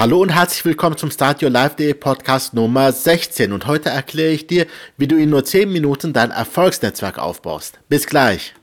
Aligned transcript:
Hallo 0.00 0.22
und 0.22 0.30
herzlich 0.30 0.64
willkommen 0.64 0.96
zum 0.96 1.10
Start 1.10 1.42
Your 1.42 1.50
Life 1.50 1.76
Day 1.76 1.92
Podcast 1.92 2.54
Nummer 2.54 2.90
16 2.90 3.52
und 3.52 3.66
heute 3.66 3.90
erkläre 3.90 4.32
ich 4.32 4.46
dir, 4.46 4.66
wie 4.96 5.06
du 5.06 5.14
in 5.14 5.28
nur 5.28 5.44
10 5.44 5.70
Minuten 5.70 6.14
dein 6.14 6.30
Erfolgsnetzwerk 6.30 7.18
aufbaust. 7.18 7.78
Bis 7.90 8.06
gleich! 8.06 8.54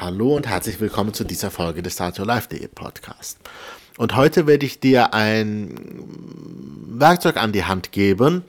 Hallo 0.00 0.34
und 0.34 0.48
herzlich 0.48 0.80
willkommen 0.80 1.14
zu 1.14 1.22
dieser 1.22 1.52
Folge 1.52 1.80
des 1.80 1.92
Start 1.92 2.18
Your 2.18 2.26
Life 2.26 2.48
Day 2.48 2.66
Podcast. 2.66 3.38
Und 3.98 4.16
heute 4.16 4.48
werde 4.48 4.66
ich 4.66 4.80
dir 4.80 5.14
ein 5.14 5.76
Werkzeug 6.88 7.36
an 7.36 7.52
die 7.52 7.66
Hand 7.66 7.92
geben, 7.92 8.42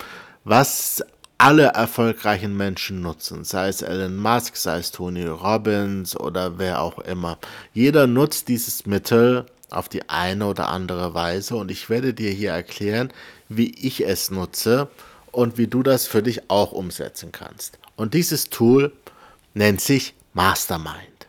was 0.43 1.03
alle 1.39 1.67
erfolgreichen 1.67 2.55
Menschen 2.55 3.01
nutzen, 3.01 3.45
sei 3.45 3.69
es 3.69 3.81
Elon 3.81 4.17
Musk, 4.17 4.57
sei 4.57 4.77
es 4.77 4.91
Tony 4.91 5.25
Robbins 5.25 6.15
oder 6.15 6.59
wer 6.59 6.81
auch 6.81 6.99
immer. 6.99 7.39
Jeder 7.73 8.07
nutzt 8.07 8.49
dieses 8.49 8.85
Mittel 8.85 9.45
auf 9.71 9.87
die 9.87 10.09
eine 10.09 10.45
oder 10.45 10.67
andere 10.67 11.13
Weise 11.13 11.55
und 11.55 11.71
ich 11.71 11.89
werde 11.89 12.13
dir 12.13 12.31
hier 12.31 12.51
erklären, 12.51 13.13
wie 13.47 13.73
ich 13.73 14.05
es 14.05 14.31
nutze 14.31 14.89
und 15.31 15.57
wie 15.57 15.67
du 15.67 15.81
das 15.81 16.07
für 16.07 16.21
dich 16.21 16.49
auch 16.49 16.73
umsetzen 16.73 17.31
kannst. 17.31 17.79
Und 17.95 18.13
dieses 18.13 18.49
Tool 18.49 18.91
nennt 19.53 19.79
sich 19.79 20.15
Mastermind. 20.33 21.27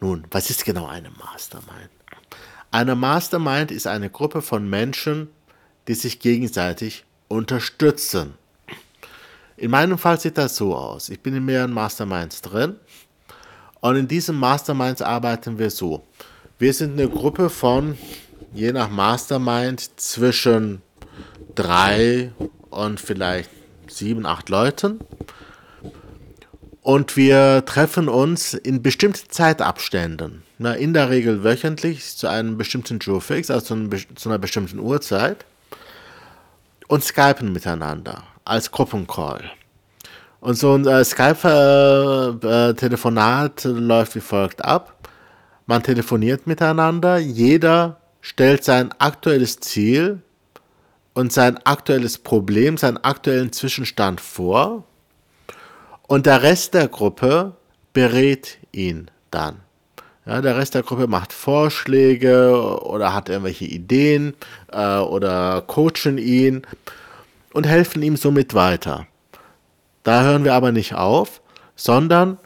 Nun, 0.00 0.24
was 0.32 0.50
ist 0.50 0.64
genau 0.64 0.86
eine 0.86 1.10
Mastermind? 1.10 1.90
Eine 2.72 2.96
Mastermind 2.96 3.70
ist 3.70 3.86
eine 3.86 4.10
Gruppe 4.10 4.42
von 4.42 4.68
Menschen, 4.68 5.28
die 5.86 5.94
sich 5.94 6.18
gegenseitig 6.18 7.04
unterstützen. 7.28 8.34
In 9.56 9.70
meinem 9.70 9.98
Fall 9.98 10.18
sieht 10.18 10.36
das 10.36 10.56
so 10.56 10.74
aus. 10.74 11.08
Ich 11.08 11.20
bin 11.20 11.34
in 11.36 11.44
mehreren 11.44 11.72
Masterminds 11.72 12.42
drin 12.42 12.76
und 13.80 13.96
in 13.96 14.08
diesen 14.08 14.36
Masterminds 14.36 15.00
arbeiten 15.00 15.58
wir 15.58 15.70
so. 15.70 16.04
Wir 16.58 16.72
sind 16.72 16.98
eine 16.98 17.08
Gruppe 17.08 17.50
von, 17.50 17.96
je 18.52 18.72
nach 18.72 18.90
Mastermind, 18.90 20.00
zwischen 20.00 20.82
drei 21.54 22.32
und 22.70 23.00
vielleicht 23.00 23.50
sieben, 23.88 24.26
acht 24.26 24.48
Leuten. 24.48 25.00
Und 26.82 27.16
wir 27.16 27.64
treffen 27.64 28.08
uns 28.08 28.54
in 28.54 28.82
bestimmten 28.82 29.30
Zeitabständen. 29.30 30.42
Na, 30.58 30.74
in 30.74 30.92
der 30.92 31.10
Regel 31.10 31.44
wöchentlich 31.44 32.16
zu 32.16 32.26
einem 32.26 32.58
bestimmten 32.58 32.98
Geofix, 32.98 33.50
also 33.50 33.88
zu, 34.14 34.28
einer 34.28 34.38
bestimmten 34.38 34.78
Uhrzeit. 34.78 35.44
Und 36.88 37.02
skypen 37.02 37.52
miteinander 37.52 38.24
als 38.44 38.70
Gruppencall. 38.70 39.50
Und 40.40 40.56
so 40.56 40.74
ein 40.74 40.86
äh, 40.86 41.04
Skype-Telefonat 41.04 43.64
läuft 43.64 44.14
wie 44.14 44.20
folgt 44.20 44.64
ab. 44.64 45.08
Man 45.66 45.82
telefoniert 45.82 46.46
miteinander, 46.46 47.18
jeder 47.18 48.00
stellt 48.20 48.62
sein 48.64 48.92
aktuelles 48.98 49.58
Ziel 49.60 50.20
und 51.14 51.32
sein 51.32 51.58
aktuelles 51.64 52.18
Problem, 52.18 52.76
seinen 52.76 52.98
aktuellen 52.98 53.52
Zwischenstand 53.52 54.20
vor 54.20 54.84
und 56.06 56.26
der 56.26 56.42
Rest 56.42 56.74
der 56.74 56.88
Gruppe 56.88 57.54
berät 57.94 58.58
ihn 58.72 59.10
dann. 59.30 59.60
Ja, 60.26 60.40
der 60.40 60.56
Rest 60.56 60.74
der 60.74 60.82
Gruppe 60.82 61.06
macht 61.06 61.32
Vorschläge 61.32 62.80
oder 62.82 63.14
hat 63.14 63.28
irgendwelche 63.28 63.66
Ideen 63.66 64.34
äh, 64.72 64.98
oder 64.98 65.62
coachen 65.66 66.18
ihn 66.18 66.62
und 67.54 67.66
helfen 67.66 68.02
ihm 68.02 68.16
somit 68.16 68.52
weiter. 68.52 69.06
Da 70.02 70.22
hören 70.22 70.44
wir 70.44 70.52
aber 70.52 70.72
nicht 70.72 70.94
auf, 70.94 71.40
sondern 71.76 72.36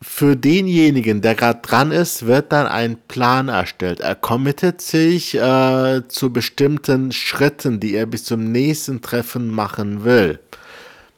für 0.00 0.34
denjenigen, 0.36 1.20
der 1.20 1.36
gerade 1.36 1.60
dran 1.62 1.92
ist, 1.92 2.26
wird 2.26 2.50
dann 2.50 2.66
ein 2.66 2.96
Plan 3.06 3.48
erstellt. 3.48 4.00
Er 4.00 4.16
committet 4.16 4.80
sich 4.80 5.36
äh, 5.36 6.02
zu 6.08 6.32
bestimmten 6.32 7.12
Schritten, 7.12 7.78
die 7.78 7.94
er 7.94 8.06
bis 8.06 8.24
zum 8.24 8.50
nächsten 8.50 9.00
Treffen 9.00 9.48
machen 9.48 10.02
will. 10.02 10.40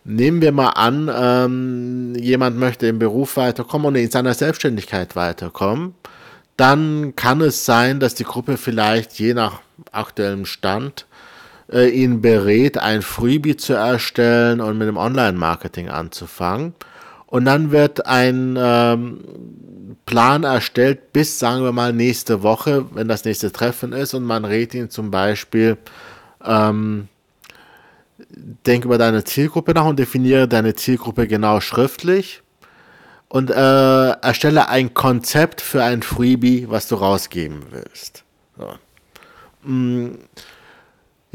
Nehmen 0.04 0.42
wir 0.42 0.52
mal 0.52 0.70
an, 0.70 1.10
ähm, 1.14 2.14
jemand 2.16 2.58
möchte 2.58 2.86
im 2.86 2.98
Beruf 2.98 3.38
weiterkommen 3.38 3.86
und 3.86 3.94
in 3.94 4.10
seiner 4.10 4.34
Selbstständigkeit 4.34 5.16
weiterkommen. 5.16 5.94
Dann 6.58 7.16
kann 7.16 7.40
es 7.40 7.64
sein, 7.64 8.00
dass 8.00 8.14
die 8.14 8.24
Gruppe 8.24 8.58
vielleicht 8.58 9.18
je 9.18 9.32
nach 9.32 9.62
aktuellem 9.92 10.44
Stand 10.44 11.06
äh, 11.72 11.88
ihn 11.88 12.20
berät, 12.20 12.78
ein 12.78 13.02
Freebie 13.02 13.56
zu 13.56 13.74
erstellen 13.74 14.60
und 14.60 14.78
mit 14.78 14.88
dem 14.88 14.96
Online-Marketing 14.96 15.88
anzufangen. 15.88 16.74
Und 17.26 17.46
dann 17.46 17.70
wird 17.70 18.06
ein 18.06 18.56
ähm, 18.58 19.20
Plan 20.06 20.44
erstellt 20.44 21.12
bis, 21.12 21.38
sagen 21.38 21.64
wir 21.64 21.72
mal, 21.72 21.92
nächste 21.92 22.42
Woche, 22.42 22.86
wenn 22.94 23.08
das 23.08 23.24
nächste 23.24 23.50
Treffen 23.50 23.92
ist 23.92 24.14
und 24.14 24.24
man 24.24 24.44
rät 24.44 24.74
ihn 24.74 24.90
zum 24.90 25.10
Beispiel, 25.10 25.76
ähm, 26.44 27.08
denk 28.66 28.84
über 28.84 28.98
deine 28.98 29.24
Zielgruppe 29.24 29.72
nach 29.72 29.86
und 29.86 29.98
definiere 29.98 30.46
deine 30.46 30.74
Zielgruppe 30.74 31.26
genau 31.26 31.60
schriftlich 31.60 32.42
und 33.28 33.50
äh, 33.50 34.10
erstelle 34.10 34.68
ein 34.68 34.94
Konzept 34.94 35.60
für 35.60 35.82
ein 35.82 36.02
Freebie, 36.02 36.66
was 36.68 36.86
du 36.86 36.96
rausgeben 36.96 37.62
willst. 37.70 38.22
So. 38.56 38.74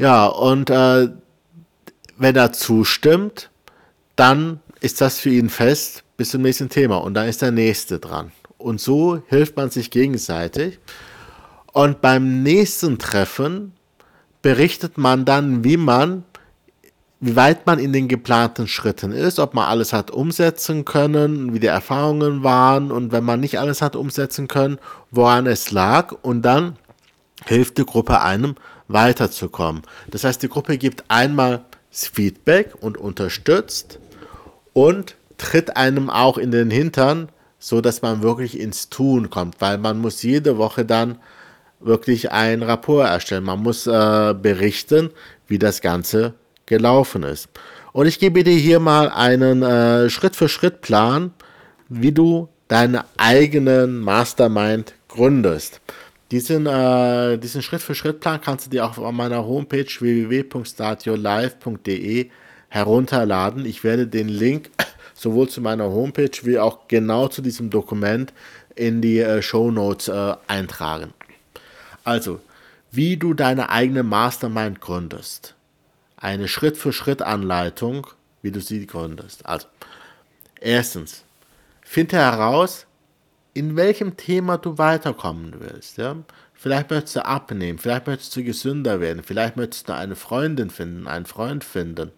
Ja, 0.00 0.24
und 0.28 0.70
äh, 0.70 1.10
wenn 2.16 2.34
er 2.34 2.54
zustimmt, 2.54 3.50
dann 4.16 4.60
ist 4.80 5.02
das 5.02 5.18
für 5.18 5.28
ihn 5.28 5.50
fest 5.50 6.04
bis 6.16 6.30
zum 6.30 6.40
nächsten 6.40 6.70
Thema 6.70 6.96
und 6.96 7.12
dann 7.12 7.28
ist 7.28 7.42
der 7.42 7.50
nächste 7.50 7.98
dran. 7.98 8.32
Und 8.56 8.80
so 8.80 9.22
hilft 9.26 9.58
man 9.58 9.68
sich 9.68 9.90
gegenseitig. 9.90 10.78
Und 11.74 12.00
beim 12.00 12.42
nächsten 12.42 12.98
Treffen 12.98 13.74
berichtet 14.40 14.96
man 14.96 15.26
dann, 15.26 15.64
wie 15.64 15.76
man, 15.76 16.24
wie 17.20 17.36
weit 17.36 17.66
man 17.66 17.78
in 17.78 17.92
den 17.92 18.08
geplanten 18.08 18.68
Schritten 18.68 19.12
ist, 19.12 19.38
ob 19.38 19.52
man 19.52 19.66
alles 19.66 19.92
hat 19.92 20.10
umsetzen 20.10 20.86
können, 20.86 21.52
wie 21.52 21.60
die 21.60 21.66
Erfahrungen 21.66 22.42
waren 22.42 22.90
und 22.90 23.12
wenn 23.12 23.24
man 23.24 23.40
nicht 23.40 23.58
alles 23.58 23.82
hat 23.82 23.96
umsetzen 23.96 24.48
können, 24.48 24.78
woran 25.10 25.46
es 25.46 25.72
lag. 25.72 26.12
Und 26.22 26.40
dann 26.40 26.78
hilft 27.44 27.76
die 27.76 27.84
Gruppe 27.84 28.22
einem 28.22 28.54
weiterzukommen. 28.92 29.82
Das 30.10 30.24
heißt, 30.24 30.42
die 30.42 30.48
Gruppe 30.48 30.78
gibt 30.78 31.04
einmal 31.08 31.64
Feedback 31.90 32.74
und 32.80 32.96
unterstützt 32.96 33.98
und 34.72 35.16
tritt 35.38 35.76
einem 35.76 36.10
auch 36.10 36.38
in 36.38 36.50
den 36.50 36.70
Hintern, 36.70 37.30
so 37.58 37.80
dass 37.80 38.02
man 38.02 38.22
wirklich 38.22 38.58
ins 38.58 38.88
Tun 38.88 39.30
kommt, 39.30 39.60
weil 39.60 39.78
man 39.78 39.98
muss 39.98 40.22
jede 40.22 40.56
Woche 40.58 40.84
dann 40.84 41.18
wirklich 41.80 42.30
ein 42.30 42.62
Rapport 42.62 43.08
erstellen. 43.08 43.44
Man 43.44 43.62
muss 43.62 43.86
äh, 43.86 44.34
berichten, 44.34 45.10
wie 45.46 45.58
das 45.58 45.80
Ganze 45.80 46.34
gelaufen 46.66 47.22
ist. 47.22 47.48
Und 47.92 48.06
ich 48.06 48.18
gebe 48.18 48.44
dir 48.44 48.56
hier 48.56 48.80
mal 48.80 49.08
einen 49.10 49.62
äh, 49.62 50.08
Schritt-für-Schritt-Plan, 50.08 51.32
wie 51.88 52.12
du 52.12 52.48
deine 52.68 53.04
eigenen 53.16 53.98
Mastermind 53.98 54.94
gründest. 55.08 55.80
Diesen, 56.30 56.66
äh, 56.66 57.38
diesen 57.38 57.62
Schritt-für-Schritt-Plan 57.62 58.40
kannst 58.40 58.66
du 58.66 58.70
dir 58.70 58.84
auch 58.84 58.98
auf 58.98 59.12
meiner 59.12 59.44
Homepage 59.44 59.84
www.startyourlife.de 59.84 62.30
herunterladen. 62.68 63.66
Ich 63.66 63.82
werde 63.82 64.06
den 64.06 64.28
Link 64.28 64.70
sowohl 65.14 65.48
zu 65.48 65.60
meiner 65.60 65.90
Homepage 65.90 66.30
wie 66.42 66.60
auch 66.60 66.86
genau 66.86 67.26
zu 67.26 67.42
diesem 67.42 67.70
Dokument 67.70 68.32
in 68.76 69.02
die 69.02 69.18
äh, 69.18 69.42
Show 69.42 69.72
Notes 69.72 70.06
äh, 70.06 70.36
eintragen. 70.46 71.12
Also, 72.04 72.38
wie 72.92 73.16
du 73.16 73.34
deine 73.34 73.70
eigene 73.70 74.04
Mastermind 74.04 74.80
gründest. 74.80 75.54
Eine 76.16 76.48
Schritt-für-Schritt-Anleitung, 76.48 78.06
wie 78.42 78.52
du 78.52 78.60
sie 78.60 78.86
gründest. 78.86 79.46
Also, 79.46 79.66
erstens, 80.60 81.24
finde 81.82 82.18
heraus, 82.18 82.86
in 83.60 83.76
welchem 83.76 84.16
Thema 84.16 84.56
du 84.56 84.78
weiterkommen 84.78 85.56
willst. 85.58 85.98
Ja? 85.98 86.16
Vielleicht 86.54 86.90
möchtest 86.90 87.16
du 87.16 87.26
abnehmen, 87.26 87.78
vielleicht 87.78 88.06
möchtest 88.06 88.34
du 88.34 88.42
gesünder 88.42 89.00
werden, 89.00 89.22
vielleicht 89.22 89.58
möchtest 89.58 89.90
du 89.90 89.94
eine 89.94 90.16
Freundin 90.16 90.70
finden, 90.70 91.06
einen 91.06 91.26
Freund 91.26 91.62
finden. 91.62 92.10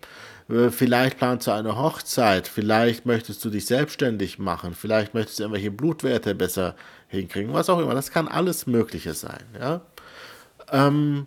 Äh, 0.48 0.70
vielleicht 0.70 1.18
planst 1.18 1.48
du 1.48 1.50
eine 1.50 1.76
Hochzeit, 1.76 2.46
vielleicht 2.46 3.06
möchtest 3.06 3.44
du 3.44 3.50
dich 3.50 3.66
selbstständig 3.66 4.38
machen, 4.38 4.76
vielleicht 4.76 5.14
möchtest 5.14 5.40
du 5.40 5.42
irgendwelche 5.42 5.72
Blutwerte 5.72 6.36
besser 6.36 6.76
hinkriegen, 7.08 7.52
was 7.52 7.68
auch 7.68 7.80
immer. 7.80 7.94
Das 7.94 8.12
kann 8.12 8.28
alles 8.28 8.68
Mögliche 8.68 9.12
sein. 9.12 9.42
Ja? 9.58 9.80
Ähm, 10.70 11.26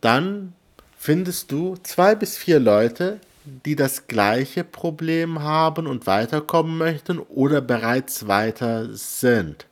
dann 0.00 0.52
findest 0.98 1.52
du 1.52 1.76
zwei 1.84 2.16
bis 2.16 2.36
vier 2.36 2.58
Leute, 2.58 3.20
die 3.64 3.76
das 3.76 4.06
gleiche 4.06 4.64
Problem 4.64 5.42
haben 5.42 5.86
und 5.86 6.06
weiterkommen 6.06 6.78
möchten 6.78 7.18
oder 7.18 7.60
bereits 7.60 8.28
weiter 8.28 8.88
sind. 8.94 9.66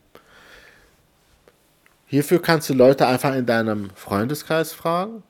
Hierfür 2.06 2.40
kannst 2.40 2.70
du 2.70 2.75
Leute 2.75 3.06
einfach 3.06 3.34
in 3.34 3.46
deinem 3.46 3.90
Freundeskreis 3.94 4.72
fragen 4.72 5.22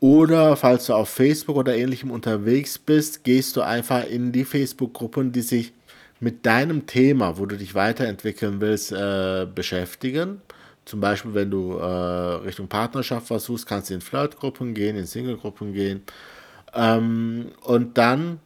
Oder 0.00 0.56
falls 0.56 0.86
du 0.86 0.94
auf 0.94 1.08
Facebook 1.08 1.56
oder 1.56 1.76
ähnlichem 1.76 2.10
unterwegs 2.10 2.78
bist, 2.78 3.24
gehst 3.24 3.56
du 3.56 3.62
einfach 3.62 4.04
in 4.06 4.32
die 4.32 4.44
Facebook-Gruppen, 4.44 5.32
die 5.32 5.42
sich 5.42 5.72
mit 6.20 6.46
deinem 6.46 6.86
Thema, 6.86 7.38
wo 7.38 7.46
du 7.46 7.56
dich 7.56 7.74
weiterentwickeln 7.74 8.60
willst, 8.60 8.92
äh, 8.92 9.46
beschäftigen. 9.52 10.42
Zum 10.84 11.00
Beispiel, 11.00 11.34
wenn 11.34 11.50
du 11.50 11.78
äh, 11.78 11.84
Richtung 11.84 12.68
Partnerschaft 12.68 13.30
was 13.30 13.44
suchst, 13.44 13.66
kannst 13.66 13.90
du 13.90 13.94
in 13.94 14.00
Flirtgruppen 14.00 14.74
gehen, 14.74 14.96
in 14.96 15.06
Singlegruppen 15.06 15.72
gehen. 15.72 16.02
Ähm, 16.74 17.52
und 17.62 17.98
dann 17.98 18.40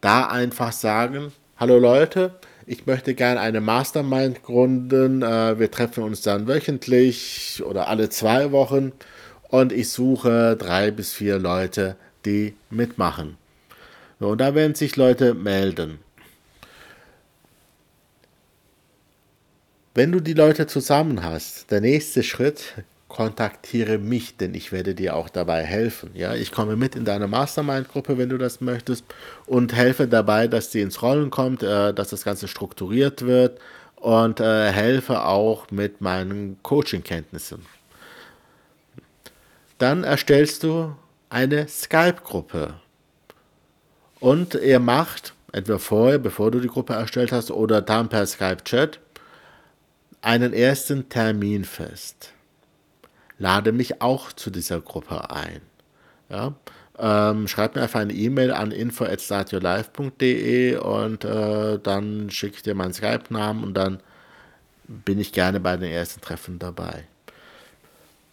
da 0.00 0.26
einfach 0.26 0.72
sagen, 0.72 1.32
hallo 1.56 1.78
Leute, 1.78 2.34
ich 2.66 2.86
möchte 2.86 3.14
gerne 3.14 3.40
eine 3.40 3.60
Mastermind 3.60 4.42
gründen. 4.42 5.22
Äh, 5.22 5.58
wir 5.58 5.70
treffen 5.70 6.04
uns 6.04 6.22
dann 6.22 6.46
wöchentlich 6.46 7.62
oder 7.64 7.88
alle 7.88 8.10
zwei 8.10 8.52
Wochen 8.52 8.92
und 9.48 9.72
ich 9.72 9.90
suche 9.90 10.56
drei 10.56 10.90
bis 10.90 11.12
vier 11.12 11.38
Leute, 11.38 11.96
die 12.24 12.54
mitmachen. 12.70 13.38
So, 14.20 14.28
und 14.28 14.40
da 14.40 14.54
werden 14.54 14.74
sich 14.74 14.96
Leute 14.96 15.34
melden. 15.34 15.98
Wenn 19.94 20.12
du 20.12 20.20
die 20.20 20.34
Leute 20.34 20.66
zusammen 20.66 21.24
hast, 21.24 21.70
der 21.70 21.80
nächste 21.80 22.22
Schritt, 22.22 22.74
kontaktiere 23.08 23.98
mich, 23.98 24.36
denn 24.36 24.54
ich 24.54 24.70
werde 24.70 24.94
dir 24.94 25.16
auch 25.16 25.28
dabei 25.28 25.64
helfen. 25.64 26.10
Ja, 26.14 26.34
ich 26.34 26.52
komme 26.52 26.76
mit 26.76 26.94
in 26.94 27.04
deine 27.04 27.26
Mastermind-Gruppe, 27.26 28.18
wenn 28.18 28.28
du 28.28 28.38
das 28.38 28.60
möchtest, 28.60 29.04
und 29.46 29.74
helfe 29.74 30.06
dabei, 30.06 30.46
dass 30.46 30.70
sie 30.72 30.82
ins 30.82 31.02
Rollen 31.02 31.30
kommt, 31.30 31.62
äh, 31.62 31.92
dass 31.94 32.10
das 32.10 32.24
Ganze 32.24 32.48
strukturiert 32.48 33.22
wird 33.22 33.58
und 33.96 34.40
äh, 34.40 34.70
helfe 34.70 35.24
auch 35.24 35.70
mit 35.70 36.00
meinen 36.00 36.58
Coaching-Kenntnissen. 36.62 37.66
Dann 39.78 40.04
erstellst 40.04 40.62
du 40.62 40.94
eine 41.30 41.66
Skype-Gruppe 41.66 42.74
und 44.20 44.54
ihr 44.54 44.80
macht 44.80 45.34
entweder 45.52 45.78
vorher, 45.78 46.18
bevor 46.18 46.50
du 46.50 46.60
die 46.60 46.68
Gruppe 46.68 46.92
erstellt 46.92 47.32
hast, 47.32 47.50
oder 47.50 47.80
dann 47.80 48.08
per 48.08 48.26
Skype-Chat 48.26 49.00
einen 50.20 50.52
ersten 50.52 51.08
Termin 51.08 51.64
fest. 51.64 52.32
Lade 53.38 53.72
mich 53.72 54.02
auch 54.02 54.32
zu 54.32 54.50
dieser 54.50 54.80
Gruppe 54.80 55.30
ein. 55.30 55.60
Ja? 56.28 56.54
Ähm, 56.98 57.46
schreib 57.46 57.76
mir 57.76 57.82
einfach 57.82 58.00
eine 58.00 58.12
E-Mail 58.12 58.52
an 58.52 58.72
info.startyourlife.de 58.72 60.76
und 60.76 61.24
äh, 61.24 61.78
dann 61.78 62.30
schicke 62.30 62.56
ich 62.56 62.62
dir 62.62 62.74
meinen 62.74 62.92
Skype-Namen 62.92 63.62
und 63.62 63.74
dann 63.74 64.00
bin 64.88 65.20
ich 65.20 65.32
gerne 65.32 65.60
bei 65.60 65.76
den 65.76 65.92
ersten 65.92 66.20
Treffen 66.20 66.58
dabei. 66.58 67.04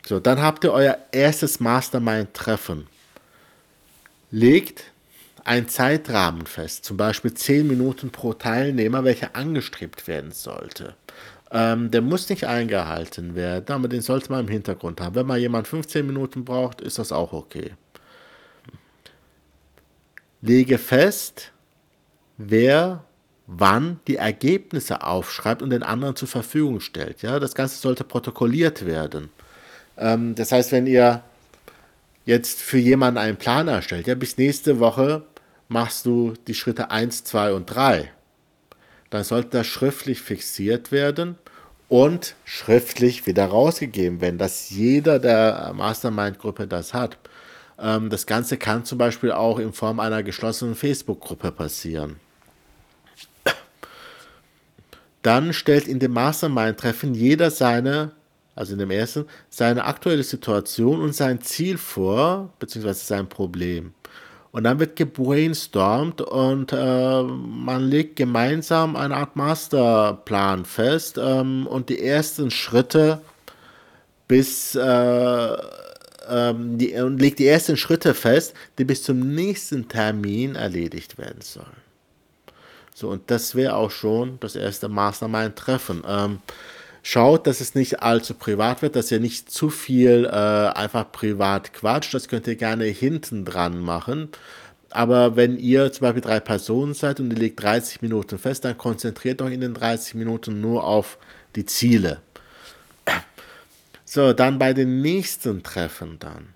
So, 0.06 0.20
dann 0.20 0.42
habt 0.42 0.64
ihr 0.64 0.72
euer 0.72 0.98
erstes 1.12 1.60
Mastermind-Treffen. 1.60 2.88
Legt 4.32 4.86
einen 5.44 5.70
Zeitrahmen 5.70 6.48
fest, 6.48 6.86
zum 6.86 6.98
Beispiel 6.98 7.34
10 7.34 7.68
Minuten 7.68 8.10
pro 8.10 8.34
Teilnehmer, 8.34 9.04
welcher 9.04 9.36
angestrebt 9.36 10.08
werden 10.08 10.32
sollte. 10.32 10.96
Ähm, 11.58 11.90
der 11.90 12.02
muss 12.02 12.28
nicht 12.28 12.46
eingehalten 12.46 13.34
werden, 13.34 13.72
aber 13.72 13.88
den 13.88 14.02
sollte 14.02 14.30
man 14.30 14.42
im 14.42 14.50
Hintergrund 14.50 15.00
haben. 15.00 15.16
Wenn 15.16 15.26
mal 15.26 15.38
jemand 15.38 15.70
15 15.70 16.06
Minuten 16.06 16.44
braucht, 16.44 16.82
ist 16.82 17.00
das 17.00 17.14
auch 17.14 17.32
okay. 17.32 17.72
Lege 20.42 20.78
fest, 20.78 21.54
wer 22.38 23.06
wann 23.48 24.02
die 24.06 24.18
Ergebnisse 24.18 25.02
aufschreibt 25.02 25.62
und 25.62 25.70
den 25.70 25.82
anderen 25.82 26.18
zur 26.18 26.28
Verfügung 26.28 26.82
stellt. 26.82 27.22
Ja, 27.22 27.40
das 27.40 27.56
Ganze 27.56 27.78
sollte 27.78 28.04
protokolliert 28.04 28.86
werden. 28.86 29.30
Ähm, 29.98 30.36
das 30.36 30.52
heißt, 30.52 30.74
wenn 30.74 30.88
ihr 30.88 31.24
jetzt 32.26 32.60
für 32.60 32.80
jemanden 32.80 33.18
einen 33.18 33.38
Plan 33.38 33.70
erstellt, 33.70 34.08
ja, 34.08 34.16
bis 34.16 34.38
nächste 34.38 34.80
Woche 34.82 35.24
machst 35.70 36.06
du 36.06 36.34
die 36.48 36.54
Schritte 36.54 36.92
1, 36.92 37.24
2 37.24 37.54
und 37.54 37.68
3 37.68 38.12
dann 39.10 39.24
sollte 39.24 39.52
das 39.52 39.68
schriftlich 39.68 40.22
fixiert 40.22 40.92
werden 40.92 41.38
und 41.90 42.36
schriftlich 42.46 43.28
wieder 43.28 43.46
rausgegeben 43.46 44.22
werden, 44.22 44.38
dass 44.38 44.70
jeder 44.70 45.20
der 45.20 45.74
Mastermind-Gruppe 45.76 46.68
das 46.68 46.94
hat. 46.94 47.18
Ähm, 47.80 48.10
das 48.10 48.26
Ganze 48.26 48.58
kann 48.58 48.86
zum 48.86 48.98
Beispiel 48.98 49.32
auch 49.32 49.60
in 49.60 49.74
Form 49.74 50.00
einer 50.00 50.24
geschlossenen 50.24 50.76
Facebook-Gruppe 50.76 51.52
passieren. 51.52 52.18
Dann 55.22 55.54
stellt 55.54 55.88
in 55.88 56.00
dem 56.00 56.14
Mastermind-Treffen 56.14 57.16
jeder 57.16 57.50
seine, 57.50 58.12
also 58.56 58.74
in 58.74 58.80
dem 58.80 58.92
ersten, 58.92 59.26
seine 59.50 59.86
aktuelle 59.86 60.24
Situation 60.24 61.02
und 61.02 61.16
sein 61.16 61.42
Ziel 61.42 61.78
vor, 61.78 62.54
beziehungsweise 62.60 63.06
sein 63.06 63.28
Problem. 63.28 63.96
Und 64.56 64.64
dann 64.64 64.80
wird 64.80 64.96
gebrainstormt 64.96 66.22
und 66.22 66.72
äh, 66.72 67.24
man 67.24 67.90
legt 67.90 68.16
gemeinsam 68.16 68.96
eine 68.96 69.18
Art 69.18 69.36
Masterplan 69.36 70.64
fest 70.64 71.20
ähm, 71.22 71.68
und 71.68 71.90
die 71.90 72.02
ersten 72.02 72.50
Schritte 72.50 73.20
bis 74.30 74.74
äh, 74.76 75.58
ähm, 76.30 76.78
die, 76.78 76.94
und 76.94 77.20
legt 77.20 77.40
die 77.40 77.48
ersten 77.48 77.76
Schritte 77.76 78.14
fest, 78.14 78.54
die 78.78 78.86
bis 78.86 79.04
zum 79.04 79.36
nächsten 79.36 79.90
Termin 79.90 80.56
erledigt 80.56 81.18
werden 81.18 81.42
sollen. 81.42 81.84
So, 82.94 83.10
und 83.10 83.30
das 83.30 83.56
wäre 83.56 83.76
auch 83.76 83.92
schon 83.92 84.38
das 84.40 84.56
erste 84.56 84.88
Mastermind-Treffen. 84.88 86.02
Ähm, 86.08 86.40
Schaut, 87.08 87.46
dass 87.46 87.62
es 87.62 87.76
nicht 87.76 88.02
allzu 88.02 88.34
privat 88.34 88.82
wird, 88.82 88.96
dass 88.96 89.12
ihr 89.12 89.20
nicht 89.20 89.52
zu 89.52 89.70
viel 89.70 90.26
äh, 90.26 90.28
einfach 90.28 91.12
privat 91.12 91.72
quatscht. 91.72 92.16
Das 92.16 92.28
könnt 92.28 92.48
ihr 92.48 92.56
gerne 92.56 92.86
hinten 92.86 93.46
dran 93.46 93.80
machen. 93.80 94.30
Aber 94.90 95.36
wenn 95.36 95.56
ihr 95.56 95.92
zum 95.92 96.02
Beispiel 96.02 96.24
drei 96.24 96.40
Personen 96.40 96.96
seid 96.96 97.20
und 97.20 97.30
ihr 97.30 97.38
legt 97.38 97.62
30 97.62 98.02
Minuten 98.02 98.40
fest, 98.40 98.66
dann 98.66 98.76
konzentriert 98.80 99.40
euch 99.44 99.54
in 99.54 99.62
den 99.62 99.76
30 99.76 100.16
Minuten 100.16 100.62
nur 100.62 100.84
auf 100.84 101.20
die 101.56 101.68
Ziele. 101.68 102.22
So, 104.04 104.34
dann 104.34 104.58
bei 104.58 104.74
den 104.74 105.04
nächsten 105.04 105.62
Treffen 105.62 106.18
dann 106.18 106.55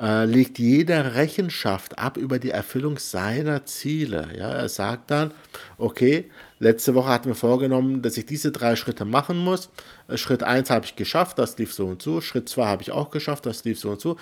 äh, 0.00 0.24
legt 0.24 0.58
jeder 0.58 1.14
Rechenschaft 1.14 1.98
ab 1.98 2.16
über 2.16 2.38
die 2.38 2.50
Erfüllung 2.50 2.98
seiner 2.98 3.64
Ziele. 3.66 4.28
Ja, 4.36 4.50
er 4.50 4.68
sagt 4.68 5.10
dann, 5.10 5.32
okay, 5.78 6.30
letzte 6.58 6.94
Woche 6.94 7.08
hatten 7.08 7.28
wir 7.28 7.34
vorgenommen, 7.34 8.02
dass 8.02 8.16
ich 8.16 8.26
diese 8.26 8.52
drei 8.52 8.76
Schritte 8.76 9.04
machen 9.04 9.38
muss. 9.38 9.70
Äh, 10.08 10.16
Schritt 10.16 10.42
1 10.42 10.70
habe 10.70 10.86
ich 10.86 10.96
geschafft, 10.96 11.38
das 11.38 11.58
lief 11.58 11.72
so 11.72 11.86
und 11.86 12.02
so. 12.02 12.20
Schritt 12.20 12.48
2 12.48 12.66
habe 12.66 12.82
ich 12.82 12.92
auch 12.92 13.10
geschafft, 13.10 13.46
das 13.46 13.64
lief 13.64 13.78
so 13.78 13.90
und 13.90 14.00
so. 14.00 14.16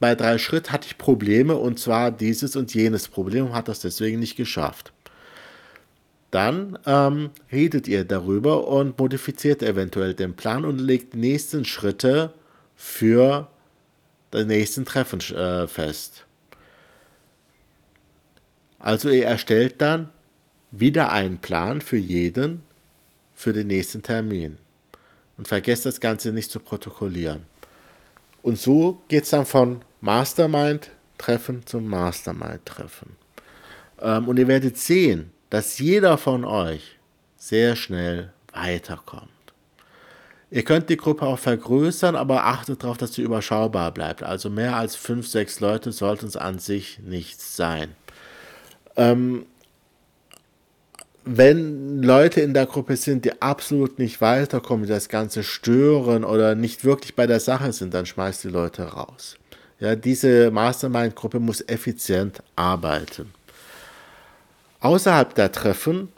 Bei 0.00 0.14
drei 0.14 0.38
Schritt 0.38 0.70
hatte 0.70 0.86
ich 0.86 0.98
Probleme 0.98 1.56
und 1.56 1.78
zwar 1.78 2.10
dieses 2.10 2.54
und 2.54 2.72
jenes 2.72 3.08
Problem 3.08 3.46
und 3.46 3.54
hat 3.54 3.68
das 3.68 3.80
deswegen 3.80 4.20
nicht 4.20 4.36
geschafft. 4.36 4.92
Dann 6.30 6.78
ähm, 6.84 7.30
redet 7.50 7.88
ihr 7.88 8.04
darüber 8.04 8.68
und 8.68 8.98
modifiziert 8.98 9.62
eventuell 9.62 10.14
den 10.14 10.34
Plan 10.34 10.64
und 10.64 10.78
legt 10.78 11.14
die 11.14 11.18
nächsten 11.18 11.64
Schritte 11.64 12.34
für 12.76 13.48
den 14.32 14.48
nächsten 14.48 14.84
Treffen 14.84 15.20
äh, 15.34 15.66
fest. 15.66 16.24
Also 18.78 19.08
ihr 19.08 19.26
erstellt 19.26 19.80
dann 19.80 20.10
wieder 20.70 21.10
einen 21.12 21.38
Plan 21.38 21.80
für 21.80 21.96
jeden 21.96 22.62
für 23.34 23.52
den 23.52 23.68
nächsten 23.68 24.02
Termin. 24.02 24.58
Und 25.36 25.46
vergesst 25.46 25.86
das 25.86 26.00
Ganze 26.00 26.32
nicht 26.32 26.50
zu 26.50 26.58
protokollieren. 26.58 27.44
Und 28.42 28.58
so 28.58 29.00
geht 29.08 29.24
es 29.24 29.30
dann 29.30 29.46
von 29.46 29.82
Mastermind-Treffen 30.00 31.64
zum 31.64 31.86
Mastermind-Treffen. 31.86 33.16
Ähm, 34.00 34.28
und 34.28 34.38
ihr 34.38 34.48
werdet 34.48 34.76
sehen, 34.76 35.30
dass 35.50 35.78
jeder 35.78 36.18
von 36.18 36.44
euch 36.44 36.98
sehr 37.36 37.76
schnell 37.76 38.32
weiterkommt. 38.52 39.37
Ihr 40.50 40.64
könnt 40.64 40.88
die 40.88 40.96
Gruppe 40.96 41.26
auch 41.26 41.38
vergrößern, 41.38 42.16
aber 42.16 42.44
achtet 42.44 42.82
darauf, 42.82 42.96
dass 42.96 43.12
sie 43.12 43.22
überschaubar 43.22 43.92
bleibt. 43.92 44.22
Also 44.22 44.48
mehr 44.48 44.76
als 44.76 44.96
fünf, 44.96 45.28
sechs 45.28 45.60
Leute 45.60 45.92
sollten 45.92 46.26
es 46.26 46.36
an 46.36 46.58
sich 46.58 47.00
nicht 47.00 47.40
sein. 47.40 47.94
Ähm, 48.96 49.44
wenn 51.24 52.02
Leute 52.02 52.40
in 52.40 52.54
der 52.54 52.64
Gruppe 52.64 52.96
sind, 52.96 53.26
die 53.26 53.42
absolut 53.42 53.98
nicht 53.98 54.22
weiterkommen, 54.22 54.86
die 54.86 54.92
das 54.92 55.10
Ganze 55.10 55.42
stören 55.42 56.24
oder 56.24 56.54
nicht 56.54 56.86
wirklich 56.86 57.14
bei 57.14 57.26
der 57.26 57.40
Sache 57.40 57.74
sind, 57.74 57.92
dann 57.92 58.06
schmeißt 58.06 58.44
die 58.44 58.48
Leute 58.48 58.84
raus. 58.84 59.36
Ja, 59.78 59.94
diese 59.94 60.50
Mastermind-Gruppe 60.50 61.38
muss 61.38 61.60
effizient 61.68 62.42
arbeiten. 62.56 63.34
Außerhalb 64.80 65.34
der 65.34 65.52
Treffen 65.52 66.08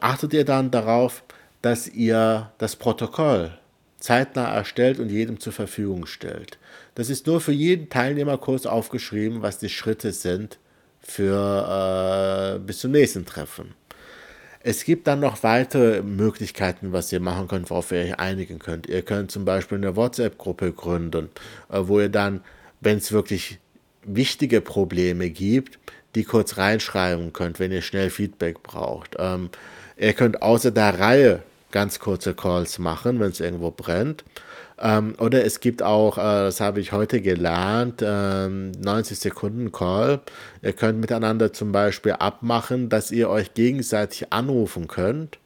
achtet 0.00 0.34
ihr 0.34 0.44
dann 0.44 0.70
darauf, 0.70 1.22
dass 1.66 1.88
ihr 1.88 2.52
das 2.58 2.76
Protokoll 2.76 3.50
zeitnah 3.98 4.54
erstellt 4.54 5.00
und 5.00 5.10
jedem 5.10 5.40
zur 5.40 5.52
Verfügung 5.52 6.06
stellt. 6.06 6.58
Das 6.94 7.10
ist 7.10 7.26
nur 7.26 7.40
für 7.40 7.50
jeden 7.50 7.88
Teilnehmerkurs 7.88 8.66
aufgeschrieben, 8.66 9.42
was 9.42 9.58
die 9.58 9.68
Schritte 9.68 10.12
sind 10.12 10.60
für 11.00 12.54
äh, 12.54 12.60
bis 12.60 12.78
zum 12.78 12.92
nächsten 12.92 13.26
Treffen. 13.26 13.74
Es 14.60 14.84
gibt 14.84 15.08
dann 15.08 15.18
noch 15.18 15.42
weitere 15.42 16.02
Möglichkeiten, 16.02 16.92
was 16.92 17.12
ihr 17.12 17.18
machen 17.18 17.48
könnt, 17.48 17.68
worauf 17.68 17.90
ihr 17.90 17.98
euch 17.98 18.20
einigen 18.20 18.60
könnt. 18.60 18.86
Ihr 18.86 19.02
könnt 19.02 19.32
zum 19.32 19.44
Beispiel 19.44 19.78
eine 19.78 19.96
WhatsApp-Gruppe 19.96 20.70
gründen, 20.70 21.30
äh, 21.68 21.80
wo 21.80 21.98
ihr 21.98 22.10
dann, 22.10 22.44
wenn 22.80 22.98
es 22.98 23.10
wirklich 23.10 23.58
wichtige 24.04 24.60
Probleme 24.60 25.30
gibt, 25.30 25.80
die 26.14 26.22
kurz 26.22 26.58
reinschreiben 26.58 27.32
könnt, 27.32 27.58
wenn 27.58 27.72
ihr 27.72 27.82
schnell 27.82 28.10
Feedback 28.10 28.62
braucht. 28.62 29.16
Ähm, 29.18 29.50
ihr 29.96 30.12
könnt 30.12 30.42
außer 30.42 30.70
der 30.70 31.00
Reihe 31.00 31.42
ganz 31.70 31.98
kurze 31.98 32.34
Calls 32.34 32.78
machen, 32.78 33.20
wenn 33.20 33.30
es 33.30 33.40
irgendwo 33.40 33.70
brennt. 33.70 34.24
Ähm, 34.78 35.14
oder 35.18 35.44
es 35.44 35.60
gibt 35.60 35.82
auch, 35.82 36.18
äh, 36.18 36.20
das 36.20 36.60
habe 36.60 36.80
ich 36.80 36.92
heute 36.92 37.20
gelernt, 37.20 38.02
ähm, 38.04 38.72
90 38.72 39.18
Sekunden 39.18 39.72
Call. 39.72 40.20
Ihr 40.62 40.72
könnt 40.72 41.00
miteinander 41.00 41.52
zum 41.52 41.72
Beispiel 41.72 42.12
abmachen, 42.12 42.88
dass 42.88 43.10
ihr 43.10 43.30
euch 43.30 43.54
gegenseitig 43.54 44.32
anrufen 44.32 44.86
könnt. 44.86 45.38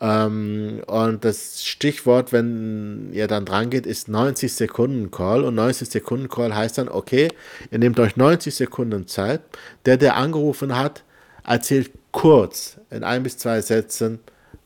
Ähm, 0.00 0.82
und 0.86 1.24
das 1.24 1.64
Stichwort, 1.64 2.32
wenn 2.32 3.10
ihr 3.12 3.26
dann 3.28 3.44
dran 3.44 3.70
geht, 3.70 3.86
ist 3.86 4.08
90 4.08 4.52
Sekunden 4.52 5.10
Call. 5.10 5.44
Und 5.44 5.54
90 5.54 5.88
Sekunden 5.88 6.28
Call 6.28 6.54
heißt 6.54 6.78
dann, 6.78 6.88
okay, 6.88 7.28
ihr 7.70 7.78
nehmt 7.78 7.98
euch 7.98 8.16
90 8.16 8.54
Sekunden 8.54 9.06
Zeit. 9.06 9.40
Der, 9.86 9.96
der 9.96 10.16
angerufen 10.16 10.76
hat, 10.76 11.02
erzählt 11.46 11.90
kurz 12.12 12.78
in 12.90 13.04
ein 13.04 13.22
bis 13.22 13.38
zwei 13.38 13.60
Sätzen, 13.60 14.20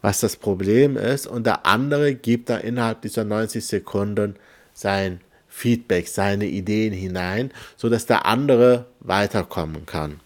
was 0.05 0.21
das 0.21 0.37
Problem 0.37 0.99
ist 0.99 1.27
und 1.27 1.47
der 1.47 1.65
andere 1.65 2.15
gibt 2.15 2.51
da 2.51 2.59
innerhalb 2.59 3.01
dieser 3.01 3.25
90 3.25 3.65
Sekunden 3.65 4.37
sein 4.75 5.23
Feedback, 5.49 6.09
seine 6.09 6.45
Ideen 6.45 6.93
hinein, 6.93 7.51
sodass 7.79 8.05
der 8.05 8.27
andere 8.27 8.85
weiterkommen 9.01 9.87
kann. 9.87 10.21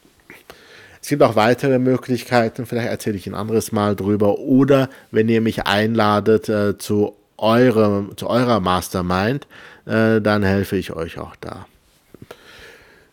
Es 1.01 1.09
gibt 1.09 1.23
auch 1.23 1.37
weitere 1.37 1.79
Möglichkeiten, 1.79 2.67
vielleicht 2.67 2.89
erzähle 2.89 3.19
ich 3.19 3.29
ein 3.29 3.37
anderes 3.37 3.71
Mal 3.71 3.95
drüber 3.95 4.41
oder 4.41 4.91
wenn 5.13 5.29
ihr 5.29 5.41
mich 5.41 5.63
einladet 5.65 6.49
äh, 6.49 6.77
zu, 6.77 7.15
eurem, 7.37 8.17
zu 8.17 8.29
eurer 8.29 8.59
Mastermind, 8.59 9.47
äh, 9.87 10.21
dann 10.21 10.43
helfe 10.43 10.77
ich 10.77 10.91
euch 10.91 11.19
auch 11.19 11.37
da. 11.37 11.67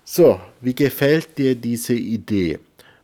So, 0.04 0.42
wie 0.62 0.74
gefällt 0.74 1.38
dir 1.38 1.54
diese 1.54 1.94
Idee? 1.94 2.58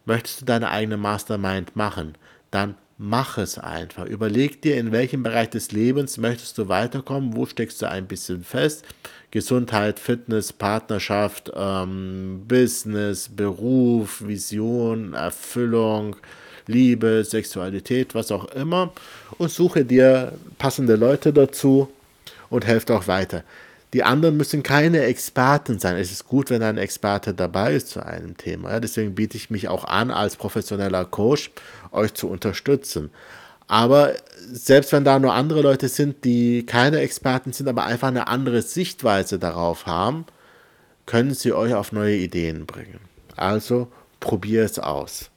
Möchtest 0.06 0.41
du 0.41 0.46
deine 0.46 0.72
eigene 0.72 0.98
Mastermind 0.98 1.75
machen? 1.75 2.15
Dann 2.50 2.74
mach 3.01 3.39
es 3.39 3.58
einfach. 3.58 4.05
Überleg 4.05 4.62
dir, 4.62 4.77
in 4.77 4.91
welchem 4.91 5.24
Bereich 5.24 5.50
des 5.50 5.72
Lebens 5.72 6.20
möchtest 6.20 6.55
du 6.60 6.67
weiterkommen, 6.67 7.36
wo 7.36 7.48
steckst 7.48 7.81
du 7.81 7.89
ein 7.89 8.05
bisschen 8.05 8.43
fest. 8.43 8.86
Gesundheit, 9.31 10.00
Fitness, 10.00 10.53
Partnerschaft, 10.53 11.51
ähm, 11.55 12.43
Business, 12.48 13.27
Beruf, 13.27 14.22
Vision, 14.22 15.15
Erfüllung, 15.15 16.15
Liebe, 16.67 17.24
Sexualität, 17.24 18.13
was 18.13 18.31
auch 18.31 18.46
immer. 18.51 18.93
Und 19.39 19.50
suche 19.50 19.84
dir 19.84 20.34
passende 20.60 20.96
Leute 20.96 21.34
dazu 21.34 21.89
und 22.51 22.67
helft 22.67 22.91
auch 22.91 23.08
weiter. 23.08 23.43
Die 23.93 24.03
anderen 24.03 24.38
müssen 24.38 24.63
keine 24.63 25.01
Experten 25.03 25.79
sein. 25.79 25.98
Es 25.98 26.12
ist 26.12 26.27
gut, 26.27 26.50
wenn 26.50 26.63
ein 26.63 26.77
Experte 26.77 27.33
dabei 27.33 27.74
ist 27.74 27.89
zu 27.89 28.05
einem 28.05 28.38
Thema. 28.38 28.79
Deswegen 28.79 29.15
biete 29.15 29.36
ich 29.36 29.50
mich 29.50 29.67
auch 29.67 29.83
an, 29.83 30.12
als 30.12 30.38
professioneller 30.38 31.03
Coach 31.05 31.51
euch 31.91 32.13
zu 32.13 32.29
unterstützen. 32.29 33.10
Aber 33.67 34.13
selbst 34.51 34.91
wenn 34.91 35.03
da 35.03 35.19
nur 35.19 35.33
andere 35.33 35.62
Leute 35.62 35.88
sind, 35.88 36.24
die 36.25 36.65
keine 36.65 37.00
Experten 37.00 37.53
sind, 37.53 37.67
aber 37.67 37.86
einfach 37.86 38.10
eine 38.10 38.27
andere 38.27 38.62
Sichtweise 38.62 39.39
darauf 39.39 39.86
haben, 39.86 40.25
können 41.05 41.33
sie 41.33 41.53
euch 41.53 41.74
auf 41.74 41.91
neue 41.91 42.15
Ideen 42.15 42.65
bringen. 42.65 43.00
Also 43.36 43.89
probier 44.19 44.63
es 44.63 44.79
aus. 44.79 45.29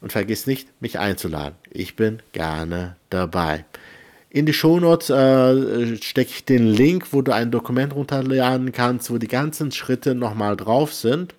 Und 0.00 0.12
vergiss 0.12 0.46
nicht, 0.46 0.68
mich 0.80 0.98
einzuladen. 0.98 1.56
Ich 1.70 1.96
bin 1.96 2.20
gerne 2.32 2.96
dabei. 3.10 3.64
In 4.30 4.44
die 4.44 4.52
Shownotes 4.52 5.08
äh, 5.08 5.96
stecke 5.96 6.30
ich 6.30 6.44
den 6.44 6.66
Link, 6.66 7.12
wo 7.12 7.22
du 7.22 7.32
ein 7.32 7.50
Dokument 7.50 7.94
runterladen 7.94 8.72
kannst, 8.72 9.10
wo 9.10 9.16
die 9.16 9.28
ganzen 9.28 9.72
Schritte 9.72 10.14
nochmal 10.14 10.56
drauf 10.56 10.92
sind. 10.92 11.34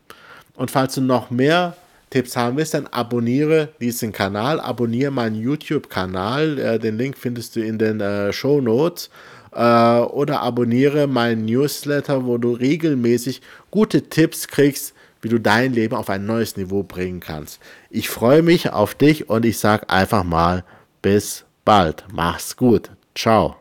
Und 0.56 0.72
falls 0.72 0.96
du 0.96 1.02
noch 1.02 1.30
mehr 1.30 1.76
Tipps 2.10 2.36
haben 2.36 2.58
willst, 2.58 2.74
dann 2.74 2.88
abonniere 2.88 3.70
diesen 3.80 4.12
Kanal, 4.12 4.60
abonniere 4.60 5.12
meinen 5.12 5.36
YouTube-Kanal. 5.36 6.58
Äh, 6.58 6.80
den 6.80 6.98
Link 6.98 7.16
findest 7.18 7.56
du 7.56 7.64
in 7.64 7.78
den 7.78 8.02
äh, 8.02 8.34
Show 8.34 8.60
Notes. 8.60 9.12
Äh, 9.52 9.60
oder 9.60 10.42
abonniere 10.42 11.06
meinen 11.06 11.46
Newsletter, 11.46 12.26
wo 12.26 12.40
du 12.40 12.54
regelmäßig 12.54 13.42
gute 13.70 14.10
Tipps 14.10 14.48
kriegst, 14.48 14.96
wie 15.22 15.30
du 15.30 15.40
dein 15.40 15.74
Leben 15.74 15.96
auf 15.96 16.10
ein 16.10 16.26
neues 16.26 16.58
Niveau 16.58 16.82
bringen 16.82 17.20
kannst. 17.20 17.60
Ich 17.92 18.10
freue 18.10 18.42
mich 18.42 18.72
auf 18.72 18.96
dich 18.96 19.30
und 19.30 19.46
ich 19.46 19.60
sage 19.60 19.90
einfach 19.90 20.24
mal 20.24 20.64
bis 21.04 21.46
bald. 21.70 22.04
Mach's 22.12 22.56
gut. 22.56 22.90
Ciao. 23.14 23.56